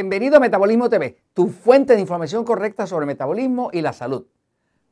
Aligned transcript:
Bienvenido 0.00 0.38
a 0.38 0.40
Metabolismo 0.40 0.88
TV, 0.88 1.18
tu 1.34 1.48
fuente 1.48 1.94
de 1.94 2.00
información 2.00 2.42
correcta 2.42 2.86
sobre 2.86 3.04
metabolismo 3.04 3.68
y 3.70 3.82
la 3.82 3.92
salud. 3.92 4.26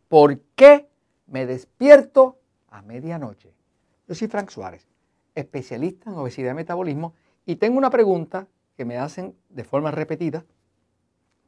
¿Por 0.07 0.38
qué 0.54 0.90
me 1.27 1.46
despierto 1.46 2.36
a 2.68 2.82
medianoche? 2.82 3.54
Yo 4.07 4.14
soy 4.14 4.29
Frank 4.29 4.50
Suárez, 4.50 4.86
especialista 5.34 6.11
en 6.11 6.16
obesidad 6.16 6.50
y 6.50 6.57
metabolismo, 6.57 7.14
y 7.46 7.57
tengo 7.57 7.79
una 7.79 7.89
pregunta 7.89 8.48
que 8.76 8.84
me 8.84 8.98
hacen 8.98 9.34
de 9.48 9.64
forma 9.64 9.90
repetida. 9.90 10.44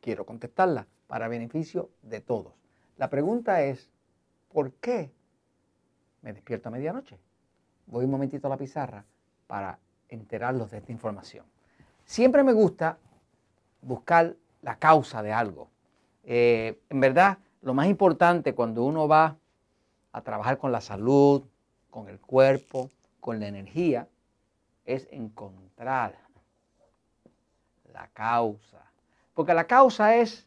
Quiero 0.00 0.24
contestarla 0.24 0.86
para 1.06 1.28
beneficio 1.28 1.90
de 2.00 2.22
todos. 2.22 2.54
La 2.96 3.10
pregunta 3.10 3.62
es, 3.62 3.90
¿por 4.48 4.72
qué 4.72 5.12
me 6.22 6.32
despierto 6.32 6.70
a 6.70 6.72
medianoche? 6.72 7.18
Voy 7.88 8.06
un 8.06 8.10
momentito 8.10 8.46
a 8.46 8.50
la 8.50 8.56
pizarra 8.56 9.04
para 9.46 9.78
enterarlos 10.08 10.70
de 10.70 10.78
esta 10.78 10.92
información. 10.92 11.44
Siempre 12.06 12.42
me 12.42 12.54
gusta 12.54 12.96
buscar 13.82 14.36
la 14.62 14.76
causa 14.76 15.22
de 15.22 15.32
algo. 15.32 15.68
Eh, 16.24 16.80
en 16.88 17.00
verdad, 17.00 17.38
lo 17.62 17.74
más 17.74 17.86
importante 17.86 18.54
cuando 18.54 18.84
uno 18.84 19.08
va 19.08 19.36
a 20.12 20.20
trabajar 20.22 20.58
con 20.58 20.72
la 20.72 20.80
salud, 20.80 21.42
con 21.90 22.08
el 22.08 22.20
cuerpo, 22.20 22.90
con 23.20 23.40
la 23.40 23.48
energía, 23.48 24.08
es 24.84 25.08
encontrar 25.10 26.18
la 27.92 28.08
causa. 28.08 28.82
Porque 29.34 29.54
la 29.54 29.66
causa 29.66 30.16
es, 30.16 30.46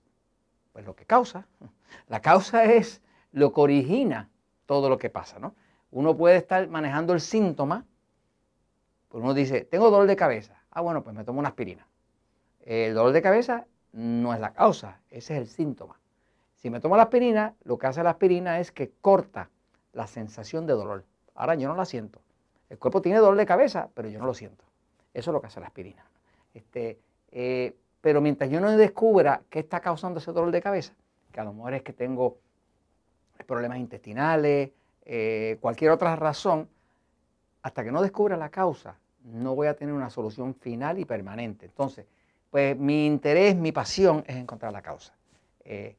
pues 0.71 0.85
lo 0.85 0.95
que 0.95 1.05
causa, 1.05 1.45
la 2.07 2.21
causa 2.21 2.65
es 2.65 3.01
lo 3.31 3.53
que 3.53 3.61
origina 3.61 4.29
todo 4.65 4.89
lo 4.89 4.97
que 4.97 5.09
pasa, 5.09 5.39
¿no? 5.39 5.55
Uno 5.91 6.17
puede 6.17 6.37
estar 6.37 6.67
manejando 6.67 7.13
el 7.13 7.21
síntoma, 7.21 7.85
pues 9.09 9.23
uno 9.23 9.33
dice, 9.33 9.61
tengo 9.61 9.91
dolor 9.91 10.07
de 10.07 10.15
cabeza. 10.15 10.59
Ah, 10.71 10.81
bueno, 10.81 11.03
pues 11.03 11.15
me 11.15 11.23
tomo 11.23 11.39
una 11.39 11.49
aspirina. 11.49 11.85
El 12.65 12.93
dolor 12.93 13.11
de 13.11 13.21
cabeza 13.21 13.65
no 13.91 14.33
es 14.33 14.39
la 14.39 14.53
causa, 14.53 14.99
ese 15.09 15.35
es 15.35 15.41
el 15.41 15.47
síntoma. 15.47 15.99
Si 16.55 16.69
me 16.69 16.79
tomo 16.79 16.95
la 16.95 17.03
aspirina, 17.03 17.55
lo 17.65 17.77
que 17.77 17.87
hace 17.87 18.01
la 18.03 18.11
aspirina 18.11 18.59
es 18.59 18.71
que 18.71 18.91
corta 19.01 19.49
la 19.91 20.07
sensación 20.07 20.65
de 20.65 20.73
dolor. 20.73 21.03
Ahora 21.35 21.55
yo 21.55 21.67
no 21.67 21.75
la 21.75 21.85
siento. 21.85 22.21
El 22.69 22.79
cuerpo 22.79 23.01
tiene 23.01 23.19
dolor 23.19 23.37
de 23.37 23.45
cabeza, 23.45 23.89
pero 23.93 24.07
yo 24.07 24.17
no 24.19 24.25
lo 24.25 24.33
siento. 24.33 24.63
Eso 25.13 25.31
es 25.31 25.33
lo 25.33 25.41
que 25.41 25.47
hace 25.47 25.59
la 25.59 25.67
aspirina. 25.67 26.05
Este, 26.53 26.99
eh, 27.31 27.75
pero 27.99 28.21
mientras 28.21 28.49
yo 28.49 28.59
no 28.61 28.71
descubra 28.71 29.41
qué 29.49 29.59
está 29.59 29.79
causando 29.81 30.19
ese 30.19 30.31
dolor 30.31 30.51
de 30.51 30.61
cabeza, 30.61 30.93
que 31.31 31.39
a 31.41 31.43
lo 31.43 31.53
mejor 31.53 31.73
es 31.73 31.83
que 31.83 31.93
tengo 31.93 32.37
problemas 33.45 33.79
intestinales, 33.79 34.71
eh, 35.05 35.57
cualquier 35.59 35.91
otra 35.91 36.15
razón, 36.15 36.69
hasta 37.61 37.83
que 37.83 37.91
no 37.91 38.01
descubra 38.01 38.37
la 38.37 38.49
causa, 38.49 38.97
no 39.23 39.55
voy 39.55 39.67
a 39.67 39.75
tener 39.75 39.93
una 39.93 40.09
solución 40.09 40.55
final 40.55 40.99
y 40.99 41.05
permanente. 41.05 41.65
Entonces, 41.65 42.05
pues 42.53 42.77
mi 42.77 43.07
interés, 43.07 43.55
mi 43.55 43.71
pasión 43.71 44.23
es 44.27 44.35
encontrar 44.35 44.71
la 44.71 44.83
causa. 44.83 45.11
Eh, 45.65 45.95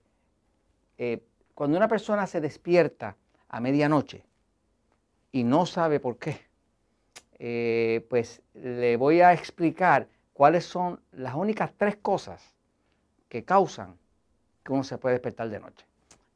eh, 0.98 1.20
cuando 1.52 1.76
una 1.76 1.88
persona 1.88 2.28
se 2.28 2.40
despierta 2.40 3.16
a 3.48 3.58
medianoche 3.58 4.22
y 5.32 5.42
no 5.42 5.66
sabe 5.66 5.98
por 5.98 6.16
qué, 6.16 6.38
eh, 7.40 8.06
pues 8.08 8.40
le 8.54 8.96
voy 8.96 9.20
a 9.20 9.32
explicar 9.32 10.06
cuáles 10.32 10.64
son 10.64 11.00
las 11.10 11.34
únicas 11.34 11.72
tres 11.76 11.96
cosas 11.96 12.54
que 13.28 13.42
causan 13.42 13.96
que 14.62 14.72
uno 14.72 14.84
se 14.84 14.96
puede 14.96 15.16
despertar 15.16 15.48
de 15.48 15.58
noche. 15.58 15.84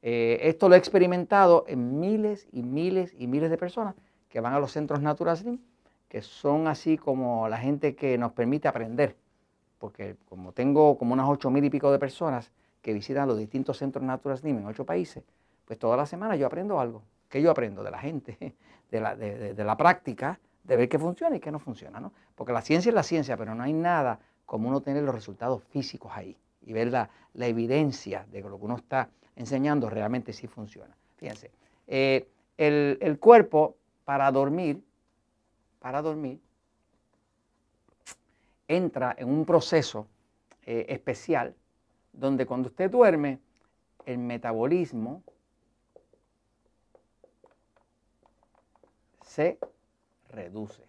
esto 0.02 0.68
lo 0.68 0.74
he 0.74 0.78
experimentado 0.78 1.64
en 1.68 2.00
miles 2.00 2.48
y 2.50 2.64
miles 2.64 3.14
y 3.16 3.28
miles 3.28 3.50
de 3.50 3.56
personas 3.56 3.94
que 4.28 4.40
van 4.40 4.52
a 4.52 4.58
los 4.58 4.72
centros 4.72 5.00
Natural 5.00 5.36
Slim, 5.36 5.60
que 6.08 6.22
son 6.22 6.66
así 6.66 6.98
como 6.98 7.48
la 7.48 7.58
gente 7.58 7.94
que 7.94 8.18
nos 8.18 8.32
permite 8.32 8.66
aprender 8.66 9.14
porque 9.78 10.16
como 10.28 10.52
tengo 10.52 10.98
como 10.98 11.12
unas 11.12 11.28
ocho 11.28 11.50
mil 11.50 11.64
y 11.64 11.70
pico 11.70 11.90
de 11.90 11.98
personas 11.98 12.50
que 12.82 12.92
visitan 12.92 13.28
los 13.28 13.38
distintos 13.38 13.78
centros 13.78 14.04
Natural 14.04 14.38
Slim 14.38 14.58
en 14.58 14.66
ocho 14.66 14.84
países, 14.84 15.24
pues 15.64 15.78
toda 15.78 15.96
la 15.96 16.06
semana 16.06 16.36
yo 16.36 16.46
aprendo 16.46 16.80
algo. 16.80 17.02
¿Qué 17.28 17.42
yo 17.42 17.50
aprendo? 17.50 17.82
De 17.82 17.90
la 17.90 17.98
gente, 17.98 18.54
de 18.90 19.00
la, 19.00 19.14
de, 19.16 19.64
la 19.64 19.76
práctica, 19.76 20.40
de 20.64 20.76
ver 20.76 20.88
qué 20.88 20.98
funciona 20.98 21.36
y 21.36 21.40
qué 21.40 21.50
no 21.50 21.58
funciona. 21.58 22.00
¿no? 22.00 22.12
Porque 22.34 22.52
la 22.52 22.62
ciencia 22.62 22.88
es 22.88 22.94
la 22.94 23.02
ciencia, 23.02 23.36
pero 23.36 23.54
no 23.54 23.62
hay 23.62 23.72
nada 23.72 24.18
como 24.46 24.68
uno 24.68 24.80
tener 24.80 25.02
los 25.02 25.14
resultados 25.14 25.62
físicos 25.64 26.12
ahí 26.14 26.36
y 26.62 26.72
ver 26.72 26.88
la, 26.88 27.10
evidencia 27.34 28.26
de 28.30 28.42
que 28.42 28.48
lo 28.48 28.58
que 28.58 28.64
uno 28.64 28.76
está 28.76 29.10
enseñando 29.36 29.90
realmente 29.90 30.32
sí 30.32 30.46
funciona. 30.46 30.96
Fíjense, 31.16 31.50
eh, 31.86 32.28
el, 32.56 32.98
el 33.00 33.18
cuerpo 33.18 33.76
para 34.04 34.30
dormir, 34.32 34.82
para 35.78 36.00
dormir, 36.02 36.40
entra 38.68 39.16
en 39.18 39.28
un 39.28 39.44
proceso 39.44 40.06
eh, 40.64 40.86
especial 40.90 41.54
donde 42.12 42.46
cuando 42.46 42.68
usted 42.68 42.90
duerme, 42.90 43.40
el 44.04 44.18
metabolismo 44.18 45.22
se 49.22 49.58
reduce. 50.30 50.82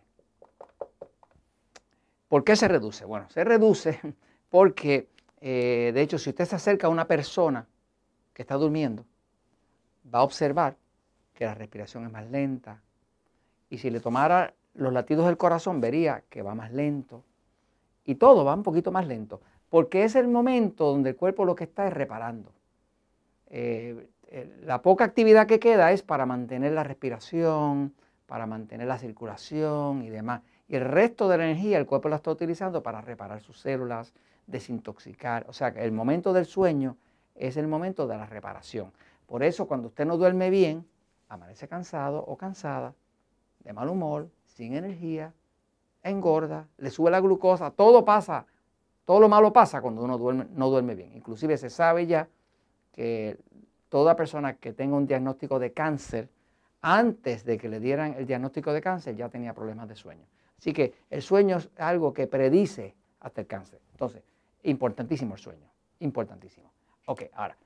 ¿Por 2.27 2.43
qué 2.43 2.55
se 2.55 2.67
reduce? 2.67 3.05
Bueno, 3.05 3.29
se 3.29 3.43
reduce 3.43 3.99
porque, 4.49 5.09
eh, 5.41 5.91
de 5.93 6.01
hecho, 6.01 6.17
si 6.17 6.29
usted 6.29 6.45
se 6.45 6.55
acerca 6.55 6.87
a 6.87 6.89
una 6.89 7.07
persona 7.07 7.67
que 8.33 8.41
está 8.41 8.55
durmiendo, 8.55 9.05
va 10.13 10.19
a 10.19 10.23
observar 10.23 10.77
que 11.33 11.45
la 11.45 11.53
respiración 11.53 12.05
es 12.05 12.11
más 12.11 12.29
lenta. 12.29 12.81
Y 13.69 13.77
si 13.77 13.89
le 13.89 13.99
tomara 13.99 14.53
los 14.73 14.93
latidos 14.93 15.25
del 15.25 15.37
corazón, 15.37 15.81
vería 15.81 16.23
que 16.29 16.41
va 16.41 16.55
más 16.55 16.71
lento, 16.71 17.23
y 18.09 18.15
todo 18.15 18.43
va 18.43 18.55
un 18.55 18.63
poquito 18.63 18.91
más 18.91 19.05
lento, 19.05 19.39
porque 19.69 20.03
es 20.03 20.15
el 20.15 20.27
momento 20.27 20.87
donde 20.87 21.11
el 21.11 21.15
cuerpo 21.15 21.45
lo 21.45 21.53
que 21.53 21.65
está 21.65 21.85
es 21.85 21.93
reparando. 21.93 22.51
Eh, 23.51 24.09
la 24.63 24.81
poca 24.81 25.03
actividad 25.03 25.45
que 25.45 25.59
queda 25.59 25.91
es 25.91 26.01
para 26.01 26.25
mantener 26.25 26.71
la 26.71 26.83
respiración, 26.83 27.93
para 28.25 28.47
mantener 28.47 28.87
la 28.87 28.97
circulación 28.97 30.01
y 30.01 30.09
demás. 30.09 30.41
Y 30.67 30.75
el 30.75 30.85
resto 30.85 31.29
de 31.29 31.37
la 31.37 31.45
energía 31.45 31.77
el 31.77 31.85
cuerpo 31.85 32.09
la 32.09 32.15
está 32.15 32.31
utilizando 32.31 32.81
para 32.81 32.99
reparar 32.99 33.41
sus 33.41 33.59
células, 33.59 34.11
desintoxicar. 34.47 35.45
O 35.47 35.53
sea 35.53 35.71
que 35.71 35.83
el 35.83 35.91
momento 35.91 36.33
del 36.33 36.47
sueño 36.47 36.97
es 37.35 37.57
el 37.57 37.67
momento 37.67 38.07
de 38.07 38.17
la 38.17 38.25
reparación. 38.25 38.91
Por 39.27 39.43
eso 39.43 39.67
cuando 39.67 39.89
usted 39.89 40.07
no 40.07 40.17
duerme 40.17 40.49
bien, 40.49 40.83
amanece 41.27 41.67
cansado 41.67 42.25
o 42.25 42.37
cansada, 42.37 42.95
de 43.59 43.71
mal 43.71 43.87
humor, 43.87 44.31
sin 44.47 44.73
energía, 44.73 45.31
engorda, 46.03 46.67
le 46.77 46.89
sube 46.89 47.11
la 47.11 47.19
glucosa, 47.19 47.71
todo 47.71 48.05
pasa, 48.05 48.45
todo 49.05 49.19
lo 49.19 49.29
malo 49.29 49.51
pasa 49.51 49.81
cuando 49.81 50.03
uno 50.03 50.17
duerme, 50.17 50.47
no 50.51 50.69
duerme 50.69 50.95
bien. 50.95 51.15
Inclusive 51.15 51.57
se 51.57 51.69
sabe 51.69 52.07
ya 52.07 52.27
que 52.91 53.37
toda 53.89 54.15
persona 54.15 54.55
que 54.55 54.73
tenga 54.73 54.95
un 54.95 55.07
diagnóstico 55.07 55.59
de 55.59 55.73
cáncer, 55.73 56.29
antes 56.81 57.43
de 57.43 57.57
que 57.57 57.67
le 57.67 57.79
dieran 57.79 58.15
el 58.17 58.25
diagnóstico 58.25 58.71
de 58.71 58.81
cáncer, 58.81 59.15
ya 59.15 59.29
tenía 59.29 59.53
problemas 59.53 59.89
de 59.89 59.95
sueño. 59.95 60.25
Así 60.57 60.73
que 60.73 60.93
el 61.09 61.21
sueño 61.21 61.57
es 61.57 61.69
algo 61.77 62.13
que 62.13 62.27
predice 62.27 62.95
hasta 63.19 63.41
el 63.41 63.47
cáncer. 63.47 63.79
Entonces, 63.91 64.23
importantísimo 64.63 65.35
el 65.35 65.39
sueño, 65.39 65.69
importantísimo. 65.99 66.71
Ok, 67.05 67.23
ahora, 67.33 67.57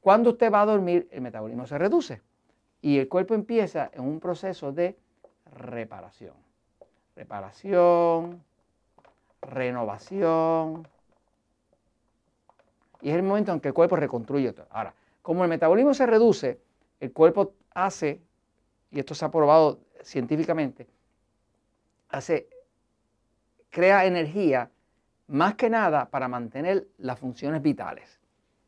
cuando 0.00 0.30
usted 0.30 0.52
va 0.52 0.62
a 0.62 0.66
dormir, 0.66 1.08
el 1.10 1.20
metabolismo 1.20 1.66
se 1.66 1.78
reduce 1.78 2.22
y 2.80 2.98
el 2.98 3.08
cuerpo 3.08 3.34
empieza 3.34 3.90
en 3.92 4.04
un 4.04 4.20
proceso 4.20 4.72
de 4.72 4.96
reparación 5.52 6.47
reparación, 7.18 8.44
renovación. 9.42 10.86
Y 13.00 13.10
es 13.10 13.16
el 13.16 13.24
momento 13.24 13.52
en 13.52 13.60
que 13.60 13.68
el 13.68 13.74
cuerpo 13.74 13.96
reconstruye 13.96 14.52
todo. 14.52 14.66
Ahora, 14.70 14.94
como 15.20 15.42
el 15.42 15.50
metabolismo 15.50 15.94
se 15.94 16.06
reduce, 16.06 16.60
el 17.00 17.12
cuerpo 17.12 17.54
hace, 17.74 18.20
y 18.92 19.00
esto 19.00 19.14
se 19.14 19.24
ha 19.24 19.30
probado 19.30 19.80
científicamente, 20.02 20.86
hace, 22.08 22.48
crea 23.68 24.06
energía 24.06 24.70
más 25.26 25.56
que 25.56 25.68
nada 25.68 26.08
para 26.08 26.28
mantener 26.28 26.86
las 26.98 27.18
funciones 27.18 27.62
vitales. 27.62 28.20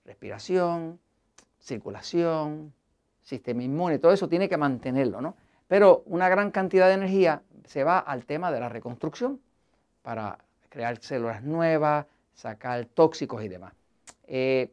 Respiración, 0.04 0.98
circulación, 1.60 2.74
sistema 3.22 3.62
inmune, 3.62 4.00
todo 4.00 4.12
eso 4.12 4.28
tiene 4.28 4.48
que 4.48 4.56
mantenerlo, 4.56 5.20
¿no? 5.20 5.36
Pero 5.68 6.02
una 6.06 6.28
gran 6.28 6.50
cantidad 6.50 6.88
de 6.88 6.94
energía 6.94 7.42
se 7.66 7.84
va 7.84 7.98
al 7.98 8.24
tema 8.24 8.50
de 8.52 8.60
la 8.60 8.68
reconstrucción 8.68 9.40
para 10.02 10.38
crear 10.68 10.98
células 11.00 11.42
nuevas, 11.42 12.06
sacar 12.34 12.84
tóxicos 12.86 13.42
y 13.42 13.48
demás. 13.48 13.72
Eh, 14.26 14.70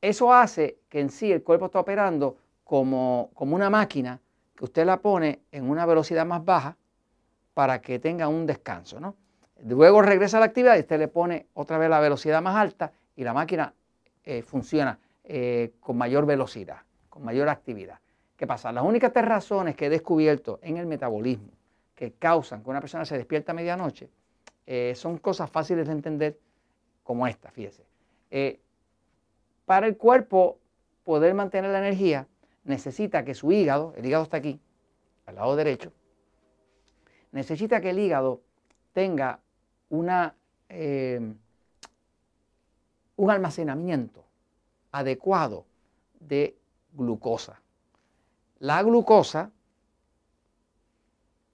eso 0.00 0.32
hace 0.32 0.78
que 0.88 1.00
en 1.00 1.10
sí 1.10 1.32
el 1.32 1.42
cuerpo 1.42 1.66
está 1.66 1.80
operando 1.80 2.36
como, 2.64 3.30
como 3.34 3.56
una 3.56 3.70
máquina 3.70 4.20
que 4.54 4.64
usted 4.64 4.86
la 4.86 4.98
pone 4.98 5.40
en 5.52 5.68
una 5.68 5.84
velocidad 5.86 6.24
más 6.24 6.44
baja 6.44 6.76
para 7.54 7.80
que 7.80 7.98
tenga 7.98 8.28
un 8.28 8.46
descanso. 8.46 9.00
¿no? 9.00 9.16
Luego 9.64 10.02
regresa 10.02 10.36
a 10.36 10.40
la 10.40 10.46
actividad 10.46 10.76
y 10.76 10.80
usted 10.80 10.98
le 10.98 11.08
pone 11.08 11.46
otra 11.54 11.78
vez 11.78 11.90
la 11.90 12.00
velocidad 12.00 12.42
más 12.42 12.56
alta 12.56 12.92
y 13.16 13.24
la 13.24 13.32
máquina 13.32 13.72
eh, 14.24 14.42
funciona 14.42 14.98
eh, 15.24 15.72
con 15.80 15.96
mayor 15.96 16.26
velocidad, 16.26 16.78
con 17.08 17.24
mayor 17.24 17.48
actividad. 17.48 17.98
¿Qué 18.36 18.46
pasa? 18.46 18.70
Las 18.72 18.84
únicas 18.84 19.12
tres 19.12 19.24
razones 19.24 19.76
que 19.76 19.86
he 19.86 19.90
descubierto 19.90 20.58
en 20.62 20.76
el 20.76 20.86
metabolismo 20.86 21.50
que 21.94 22.12
causan 22.12 22.62
que 22.62 22.70
una 22.70 22.80
persona 22.80 23.04
se 23.04 23.16
despierta 23.16 23.52
a 23.52 23.54
medianoche 23.54 24.10
eh, 24.66 24.92
son 24.94 25.18
cosas 25.18 25.50
fáciles 25.50 25.86
de 25.86 25.92
entender 25.92 26.38
como 27.02 27.26
esta, 27.26 27.50
fíjese. 27.50 27.84
Eh, 28.30 28.60
para 29.64 29.86
el 29.86 29.96
cuerpo 29.96 30.58
poder 31.04 31.34
mantener 31.34 31.70
la 31.70 31.78
energía, 31.78 32.26
necesita 32.64 33.24
que 33.24 33.34
su 33.34 33.52
hígado, 33.52 33.94
el 33.96 34.04
hígado 34.04 34.24
está 34.24 34.36
aquí, 34.36 34.60
al 35.24 35.36
lado 35.36 35.56
derecho, 35.56 35.92
necesita 37.32 37.80
que 37.80 37.90
el 37.90 37.98
hígado 37.98 38.42
tenga 38.92 39.40
eh, 40.68 41.34
un 43.16 43.30
almacenamiento 43.30 44.24
adecuado 44.90 45.64
de 46.20 46.56
glucosa. 46.92 47.60
La 48.58 48.82
glucosa 48.82 49.50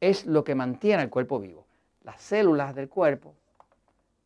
es 0.00 0.26
lo 0.26 0.44
que 0.44 0.54
mantiene 0.54 1.02
el 1.02 1.10
cuerpo 1.10 1.40
vivo. 1.40 1.66
Las 2.04 2.20
células 2.20 2.74
del 2.74 2.88
cuerpo 2.88 3.34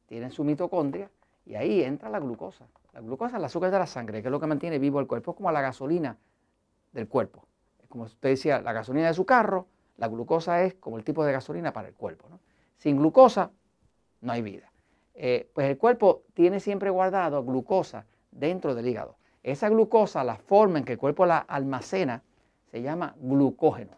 tienen 0.06 0.31
su 0.31 0.44
mitocondria 0.44 1.11
y 1.44 1.55
ahí 1.55 1.82
entra 1.82 2.08
la 2.08 2.19
glucosa. 2.19 2.67
La 2.93 3.00
glucosa 3.00 3.37
es 3.37 3.40
el 3.40 3.44
azúcar 3.44 3.70
de 3.70 3.78
la 3.78 3.87
sangre, 3.87 4.23
que 4.23 4.28
es 4.28 4.32
lo 4.32 4.40
que 4.40 4.46
mantiene 4.46 4.78
vivo 4.78 5.00
el 5.00 5.06
cuerpo, 5.06 5.32
es 5.32 5.37
como 5.37 5.50
la 5.52 5.61
gasolina 5.61 6.17
del 6.93 7.08
cuerpo. 7.08 7.46
Es 7.82 7.88
como 7.88 8.05
usted 8.05 8.31
decía, 8.31 8.61
la 8.61 8.73
gasolina 8.73 9.08
de 9.08 9.14
su 9.14 9.26
carro, 9.26 9.67
la 9.96 10.08
glucosa 10.08 10.62
es 10.62 10.75
como 10.75 10.99
el 10.99 11.05
tipo 11.05 11.25
de 11.25 11.32
gasolina 11.32 11.72
para 11.72 11.88
el 11.88 11.94
cuerpo. 11.94 12.29
Sin 12.79 12.96
glucosa 12.96 13.50
no 14.20 14.32
hay 14.32 14.43
vida. 14.43 14.70
Eh, 15.14 15.50
pues 15.55 15.69
el 15.69 15.79
cuerpo 15.79 16.22
tiene 16.34 16.61
siempre 16.61 16.90
guardado 16.90 17.43
glucosa 17.44 18.06
dentro 18.31 18.75
del 18.75 18.87
hígado. 18.87 19.17
Esa 19.43 19.69
glucosa, 19.69 20.25
la 20.25 20.37
forma 20.37 20.79
en 20.79 20.84
que 20.84 20.93
el 20.93 20.99
cuerpo 20.99 21.25
la 21.25 21.38
almacena, 21.38 22.22
se 22.76 22.82
llama 22.82 23.14
glucógeno. 23.19 23.93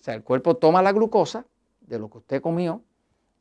O 0.00 0.02
sea, 0.02 0.14
el 0.14 0.24
cuerpo 0.24 0.56
toma 0.56 0.82
la 0.82 0.90
glucosa 0.90 1.44
de 1.82 2.00
lo 2.00 2.10
que 2.10 2.18
usted 2.18 2.42
comió 2.42 2.82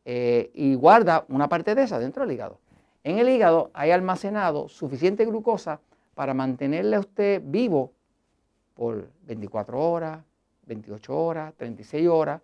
eh, 0.05 0.51
y 0.53 0.75
guarda 0.75 1.25
una 1.29 1.49
parte 1.49 1.73
de 1.73 1.81
esa 1.81 1.97
dentro 1.97 2.21
del 2.21 2.33
hígado. 2.35 2.59
En 3.03 3.17
el 3.17 3.27
hígado 3.29 3.71
hay 3.73 3.89
almacenado 3.89 4.69
suficiente 4.69 5.25
glucosa 5.25 5.79
para 6.13 6.35
mantenerle 6.35 6.97
a 6.97 6.99
usted 6.99 7.41
vivo 7.43 7.93
por 8.75 9.09
24 9.23 9.79
horas, 9.79 10.19
28 10.67 11.17
horas, 11.17 11.53
36 11.57 12.07
horas, 12.07 12.41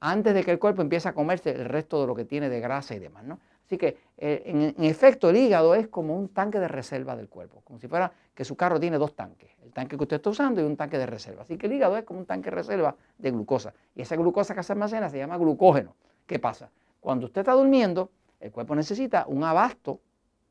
antes 0.00 0.34
de 0.34 0.44
que 0.44 0.50
el 0.50 0.58
cuerpo 0.58 0.82
empiece 0.82 1.08
a 1.08 1.14
comerse 1.14 1.52
el 1.52 1.64
resto 1.64 2.02
de 2.02 2.06
lo 2.06 2.14
que 2.14 2.26
tiene 2.26 2.50
de 2.50 2.60
grasa 2.60 2.94
y 2.94 2.98
demás. 2.98 3.24
¿no? 3.24 3.38
Así 3.66 3.78
que 3.78 3.96
eh, 4.18 4.74
en, 4.76 4.84
efecto 4.84 5.30
el 5.30 5.36
hígado 5.36 5.74
es 5.74 5.88
como 5.88 6.16
un 6.16 6.28
tanque 6.28 6.58
de 6.58 6.68
reserva 6.68 7.16
del 7.16 7.28
cuerpo, 7.28 7.62
como 7.64 7.78
si 7.78 7.88
fuera 7.88 8.12
que 8.34 8.44
su 8.44 8.56
carro 8.56 8.78
tiene 8.78 8.98
dos 8.98 9.14
tanques, 9.14 9.50
el 9.62 9.72
tanque 9.72 9.96
que 9.96 10.02
usted 10.02 10.16
está 10.16 10.30
usando 10.30 10.60
y 10.60 10.64
un 10.64 10.76
tanque 10.76 10.98
de 10.98 11.06
reserva. 11.06 11.42
Así 11.42 11.56
que 11.56 11.66
el 11.66 11.72
hígado 11.72 11.96
es 11.96 12.04
como 12.04 12.20
un 12.20 12.26
tanque 12.26 12.50
de 12.50 12.56
reserva 12.56 12.94
de 13.16 13.30
glucosa. 13.30 13.72
Y 13.94 14.02
esa 14.02 14.16
glucosa 14.16 14.54
que 14.54 14.62
se 14.62 14.72
almacena 14.72 15.08
se 15.08 15.18
llama 15.18 15.38
glucógeno. 15.38 15.94
¿Qué 16.26 16.38
pasa? 16.38 16.70
Cuando 17.00 17.26
usted 17.26 17.40
está 17.40 17.52
durmiendo, 17.52 18.10
el 18.40 18.52
cuerpo 18.52 18.74
necesita 18.74 19.24
un 19.26 19.44
abasto 19.44 20.00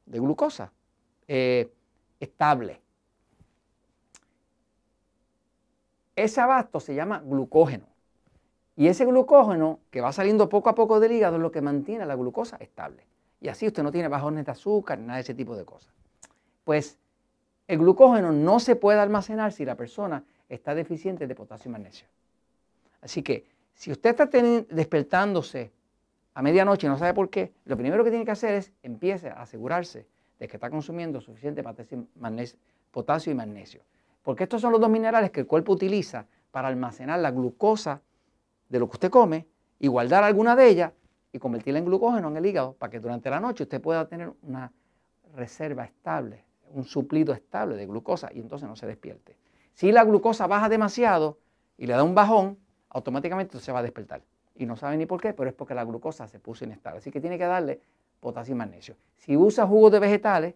de 0.05 0.19
glucosa 0.19 0.71
eh, 1.27 1.71
estable. 2.19 2.81
Ese 6.15 6.41
abasto 6.41 6.79
se 6.79 6.95
llama 6.95 7.21
glucógeno. 7.23 7.92
Y 8.75 8.87
ese 8.87 9.05
glucógeno 9.05 9.79
que 9.91 10.01
va 10.01 10.11
saliendo 10.11 10.49
poco 10.49 10.69
a 10.69 10.75
poco 10.75 10.99
del 10.99 11.11
hígado 11.11 11.35
es 11.35 11.41
lo 11.41 11.51
que 11.51 11.61
mantiene 11.61 12.05
la 12.05 12.15
glucosa 12.15 12.57
estable. 12.57 13.05
Y 13.39 13.49
así 13.49 13.67
usted 13.67 13.83
no 13.83 13.91
tiene 13.91 14.07
bajones 14.07 14.45
de 14.45 14.51
azúcar 14.51 14.97
nada 14.99 15.15
de 15.15 15.21
ese 15.21 15.33
tipo 15.33 15.55
de 15.55 15.65
cosas. 15.65 15.93
Pues 16.63 16.97
el 17.67 17.79
glucógeno 17.79 18.31
no 18.31 18.59
se 18.59 18.75
puede 18.75 18.99
almacenar 18.99 19.51
si 19.51 19.65
la 19.65 19.75
persona 19.75 20.23
está 20.49 20.73
deficiente 20.73 21.27
de 21.27 21.35
potasio 21.35 21.69
y 21.69 21.71
magnesio. 21.73 22.07
Así 23.01 23.21
que 23.21 23.45
si 23.73 23.91
usted 23.91 24.11
está 24.11 24.25
despertándose 24.27 25.71
a 26.33 26.41
medianoche 26.41 26.87
y 26.87 26.89
no 26.89 26.97
sabe 26.97 27.13
por 27.13 27.29
qué, 27.29 27.53
lo 27.65 27.77
primero 27.77 28.03
que 28.03 28.09
tiene 28.09 28.25
que 28.25 28.31
hacer 28.31 28.55
es 28.55 28.71
empiece 28.81 29.29
a 29.29 29.41
asegurarse 29.41 30.07
de 30.39 30.47
que 30.47 30.57
está 30.57 30.69
consumiendo 30.69 31.21
suficiente 31.21 31.63
potasio 32.91 33.31
y 33.31 33.35
magnesio. 33.35 33.81
Porque 34.23 34.43
estos 34.43 34.61
son 34.61 34.71
los 34.71 34.81
dos 34.81 34.89
minerales 34.89 35.31
que 35.31 35.41
el 35.41 35.47
cuerpo 35.47 35.73
utiliza 35.73 36.25
para 36.51 36.69
almacenar 36.69 37.19
la 37.19 37.31
glucosa 37.31 38.01
de 38.73 38.79
lo 38.79 38.89
que 38.89 38.95
usted 38.95 39.11
come 39.11 39.45
y 39.77 39.87
guardar 39.87 40.23
alguna 40.23 40.55
de 40.55 40.67
ellas 40.67 40.93
y 41.31 41.37
convertirla 41.37 41.77
en 41.77 41.85
glucógeno 41.85 42.27
en 42.29 42.37
el 42.37 42.45
hígado 42.47 42.73
para 42.73 42.89
que 42.89 42.99
durante 42.99 43.29
la 43.29 43.39
noche 43.39 43.65
usted 43.65 43.79
pueda 43.79 44.07
tener 44.07 44.33
una 44.41 44.71
reserva 45.35 45.85
estable, 45.85 46.43
un 46.71 46.83
suplido 46.83 47.35
estable 47.35 47.75
de 47.75 47.85
glucosa 47.85 48.31
y 48.33 48.39
entonces 48.39 48.67
no 48.67 48.75
se 48.75 48.87
despierte. 48.87 49.37
Si 49.73 49.91
la 49.91 50.03
glucosa 50.03 50.47
baja 50.47 50.69
demasiado 50.69 51.37
y 51.77 51.85
le 51.85 51.93
da 51.93 52.03
un 52.03 52.15
bajón, 52.15 52.57
automáticamente 52.89 53.59
se 53.59 53.71
va 53.71 53.79
a 53.79 53.83
despertar 53.83 54.23
y 54.55 54.65
no 54.65 54.75
sabe 54.75 54.97
ni 54.97 55.05
por 55.05 55.21
qué, 55.21 55.33
pero 55.33 55.47
es 55.47 55.55
porque 55.55 55.75
la 55.75 55.83
glucosa 55.83 56.27
se 56.27 56.39
puso 56.39 56.65
inestable. 56.65 56.97
Así 56.97 57.11
que 57.11 57.21
tiene 57.21 57.37
que 57.37 57.45
darle 57.45 57.79
potasio 58.19 58.55
y 58.55 58.57
magnesio. 58.57 58.95
Si 59.17 59.37
usa 59.37 59.67
jugos 59.67 59.91
de 59.91 59.99
vegetales 59.99 60.55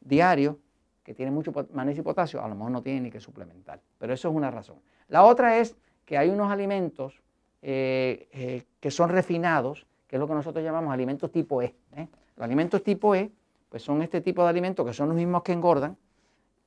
diarios, 0.00 0.56
que 1.04 1.14
tienen 1.14 1.32
mucho 1.32 1.52
magnesio 1.72 2.00
y 2.00 2.04
potasio, 2.04 2.42
a 2.42 2.48
lo 2.48 2.56
mejor 2.56 2.72
no 2.72 2.82
tiene 2.82 3.02
ni 3.02 3.10
que 3.12 3.20
suplementar. 3.20 3.80
Pero 3.98 4.12
eso 4.14 4.28
es 4.30 4.34
una 4.34 4.50
razón. 4.50 4.80
La 5.06 5.22
otra 5.22 5.58
es 5.58 5.76
que 6.04 6.18
hay 6.18 6.28
unos 6.28 6.50
alimentos 6.50 7.22
eh, 7.62 8.28
eh, 8.32 8.64
que 8.80 8.90
son 8.90 9.08
refinados, 9.08 9.86
que 10.08 10.16
es 10.16 10.20
lo 10.20 10.26
que 10.26 10.34
nosotros 10.34 10.64
llamamos 10.64 10.92
alimentos 10.92 11.30
tipo 11.30 11.62
E. 11.62 11.74
¿eh? 11.96 12.08
Los 12.36 12.44
alimentos 12.44 12.82
tipo 12.82 13.14
E, 13.14 13.30
pues 13.68 13.82
son 13.82 14.02
este 14.02 14.20
tipo 14.20 14.42
de 14.42 14.48
alimentos 14.48 14.84
que 14.84 14.92
son 14.92 15.08
los 15.08 15.16
mismos 15.16 15.42
que 15.42 15.52
engordan, 15.52 15.96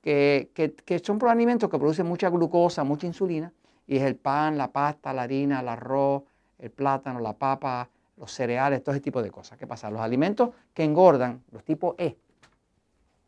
que, 0.02 0.52
que, 0.54 1.00
son 1.00 1.20
alimentos 1.28 1.70
que 1.70 1.78
producen 1.78 2.06
mucha 2.06 2.30
glucosa, 2.30 2.84
mucha 2.84 3.08
insulina, 3.08 3.52
y 3.88 3.98
es 3.98 4.04
el 4.04 4.16
pan, 4.16 4.58
la 4.58 4.72
pasta, 4.72 5.14
la 5.14 5.24
harina, 5.24 5.60
el 5.60 5.68
arroz, 5.68 6.24
el 6.60 6.72
plátano, 6.72 7.20
la 7.20 7.34
papa, 7.34 7.90
los 8.18 8.32
cereales, 8.32 8.84
todo 8.84 8.96
ese 8.96 9.02
tipo 9.02 9.22
de 9.22 9.32
cosas. 9.32 9.58
¿Qué 9.58 9.68
pasa? 9.68 9.92
Los 9.92 10.02
alimentos 10.02 10.52
que 10.74 10.84
engordan, 10.84 11.44
los 11.52 11.64
tipos 11.64 11.96
E, 11.98 12.18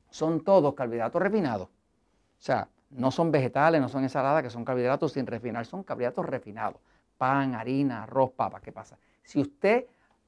son 0.09 0.43
todos 0.43 0.73
carbohidratos 0.73 1.21
refinados. 1.21 1.67
O 1.67 2.41
sea, 2.41 2.69
no 2.91 3.11
son 3.11 3.31
vegetales, 3.31 3.81
no 3.81 3.89
son 3.89 4.03
ensaladas, 4.03 4.43
que 4.43 4.49
son 4.49 4.63
carbohidratos 4.63 5.11
sin 5.11 5.27
refinar, 5.27 5.65
son 5.65 5.83
carbohidratos 5.83 6.25
refinados. 6.25 6.79
Pan, 7.17 7.55
harina, 7.55 8.03
arroz, 8.03 8.31
papa. 8.31 8.59
¿Qué 8.61 8.71
pasa? 8.71 8.97
Si 9.23 9.39
usted, 9.39 9.85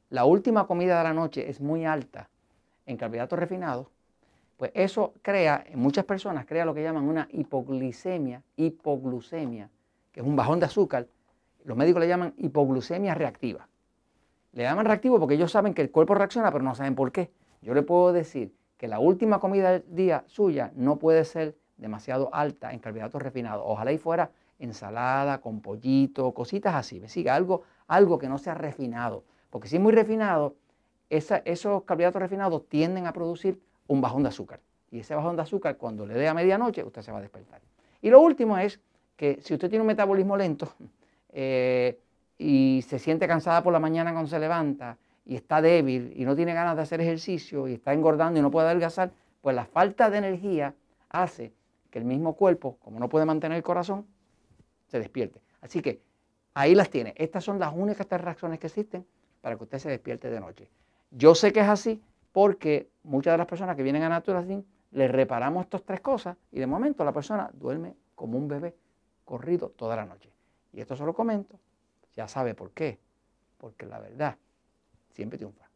la 0.10 0.26
última 0.26 0.68
comida 0.68 0.98
de 0.98 1.04
la 1.04 1.14
noche 1.14 1.50
es 1.50 1.62
muy 1.62 1.86
alta 1.86 2.30
en 2.86 2.98
carbohidratos 2.98 3.38
refinados, 3.38 3.88
pues 4.58 4.72
eso 4.74 5.14
crea, 5.22 5.64
en 5.68 5.80
muchas 5.80 6.04
personas, 6.04 6.46
crea 6.46 6.66
lo 6.66 6.74
que 6.74 6.84
llaman 6.84 7.08
una 7.08 7.30
hipoglicemia, 7.32 8.44
hipoglucemia, 8.58 9.70
que 10.12 10.20
es 10.20 10.26
un 10.26 10.36
bajón 10.36 10.60
de 10.60 10.66
azúcar, 10.66 11.08
los 11.64 11.78
médicos 11.78 12.02
le 12.02 12.08
llaman 12.08 12.34
hipoglucemia 12.38 13.14
reactiva. 13.14 13.70
Le 14.54 14.64
llaman 14.64 14.86
reactivo 14.86 15.20
porque 15.20 15.36
ellos 15.36 15.52
saben 15.52 15.74
que 15.74 15.82
el 15.82 15.92
cuerpo 15.92 16.16
reacciona, 16.16 16.52
pero 16.52 16.64
no 16.64 16.76
saben 16.76 16.96
por 16.96 17.12
qué. 17.12 17.32
Yo 17.62 17.74
le 17.74 17.84
puedo 17.84 18.12
decir 18.12 18.54
que 18.78 18.88
la 18.88 19.00
última 19.00 19.40
comida 19.40 19.72
del 19.72 19.84
día 19.96 20.24
suya 20.28 20.72
no 20.76 20.98
puede 20.98 21.24
ser 21.26 21.56
demasiado 21.78 22.34
alta 22.34 22.74
en 22.74 22.80
carbohidratos 22.80 23.22
refinados. 23.22 23.64
Ojalá 23.66 23.92
y 23.92 23.98
fuera 23.98 24.32
ensalada, 24.60 25.42
con 25.42 25.62
pollito, 25.62 26.34
cositas 26.34 26.76
así. 26.76 27.00
Me 27.00 27.10
siga 27.10 27.36
algo, 27.36 27.64
algo 27.88 28.20
que 28.20 28.30
no 28.30 28.38
sea 28.38 28.54
refinado. 28.54 29.24
Porque 29.50 29.68
si 29.68 29.78
es 29.78 29.82
muy 29.82 29.94
refinado, 29.94 30.56
esos 31.10 31.84
carbohidratos 31.84 32.22
refinados 32.22 32.68
tienden 32.70 33.08
a 33.08 33.14
producir 33.14 33.60
un 33.88 34.02
bajón 34.02 34.24
de 34.24 34.30
azúcar. 34.30 34.60
Y 34.92 35.00
ese 35.00 35.16
bajón 35.16 35.36
de 35.36 35.42
azúcar, 35.42 35.78
cuando 35.78 36.06
le 36.06 36.14
dé 36.14 36.28
a 36.28 36.34
medianoche, 36.34 36.84
usted 36.84 37.02
se 37.02 37.12
va 37.12 37.18
a 37.18 37.22
despertar. 37.22 37.62
Y 38.02 38.10
lo 38.10 38.22
último 38.22 38.58
es 38.58 38.80
que 39.16 39.40
si 39.42 39.54
usted 39.54 39.70
tiene 39.70 39.82
un 39.82 39.88
metabolismo 39.88 40.38
lento, 40.38 40.72
eh, 41.32 42.00
y 42.38 42.84
se 42.88 42.98
siente 43.00 43.28
cansada 43.28 43.62
por 43.62 43.74
la 43.74 43.80
mañana 43.80 44.12
cuando 44.14 44.30
se 44.30 44.40
levanta 44.40 44.98
y 45.26 45.36
está 45.36 45.62
débil 45.62 46.14
y 46.16 46.24
no 46.24 46.36
tiene 46.36 46.54
ganas 46.54 46.76
de 46.78 46.82
hacer 46.82 47.02
ejercicio 47.02 47.68
y 47.68 47.74
está 47.74 47.94
engordando 47.94 48.40
y 48.40 48.42
no 48.42 48.50
puede 48.50 48.68
adelgazar, 48.68 49.12
pues 49.42 49.56
la 49.56 49.66
falta 49.66 50.10
de 50.10 50.20
energía 50.20 50.74
hace 51.10 51.54
que 51.92 52.00
el 52.00 52.06
mismo 52.06 52.36
cuerpo, 52.36 52.78
como 52.80 53.00
no 53.00 53.10
puede 53.10 53.26
mantener 53.26 53.58
el 53.58 53.64
corazón, 53.64 54.08
se 54.90 55.00
despierte. 55.00 55.42
Así 55.62 55.82
que 55.82 56.02
ahí 56.54 56.76
las 56.76 56.90
tiene. 56.90 57.14
Estas 57.18 57.44
son 57.44 57.60
las 57.60 57.74
únicas 57.74 58.08
tres 58.08 58.22
reacciones 58.22 58.60
que 58.60 58.68
existen 58.68 59.06
para 59.42 59.56
que 59.56 59.64
usted 59.64 59.80
se 59.80 59.90
despierte 59.90 60.30
de 60.30 60.40
noche. 60.40 60.70
Yo 61.12 61.36
sé 61.36 61.54
que 61.54 61.62
es 61.62 61.68
así 61.68 62.02
porque 62.32 62.90
muchas 63.04 63.34
de 63.34 63.38
las 63.38 63.48
personas 63.48 63.76
que 63.76 63.84
vienen 63.84 64.04
a 64.04 64.10
Naturacin 64.10 64.66
les 64.92 65.12
reparamos 65.12 65.64
estas 65.64 65.84
tres 65.84 66.02
cosas 66.02 66.36
y 66.52 66.60
de 66.60 66.68
momento 66.68 67.04
la 67.04 67.14
persona 67.14 67.50
duerme 67.54 67.96
como 68.16 68.38
un 68.38 68.48
bebé 68.48 68.76
corrido 69.26 69.70
toda 69.70 69.96
la 69.96 70.06
noche. 70.06 70.32
Y 70.74 70.82
esto 70.82 70.96
se 70.96 71.04
lo 71.04 71.14
comento, 71.14 71.60
ya 72.16 72.28
sabe 72.28 72.54
por 72.54 72.72
qué, 72.72 73.00
porque 73.58 73.86
la 73.86 74.00
verdad 74.00 74.38
siempre 75.12 75.38
triunfa. 75.38 75.69